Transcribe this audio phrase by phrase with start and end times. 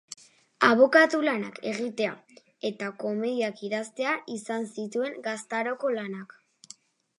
[0.67, 2.15] Abokatu-lanak egitea
[2.71, 6.39] eta komediak idaztea izan zituen gaztaroko lanak.